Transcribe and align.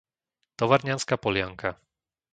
Tovarnianska 0.57 1.13
Polianka 1.17 1.69